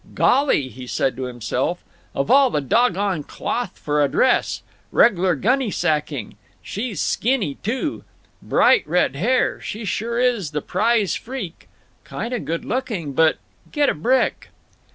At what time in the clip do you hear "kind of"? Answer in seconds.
12.03-12.45